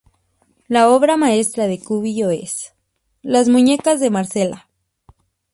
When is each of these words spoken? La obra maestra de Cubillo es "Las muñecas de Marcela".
La 0.67 0.89
obra 0.89 1.15
maestra 1.15 1.67
de 1.67 1.79
Cubillo 1.79 2.31
es 2.31 2.73
"Las 3.21 3.49
muñecas 3.49 3.99
de 3.99 4.09
Marcela". 4.09 4.67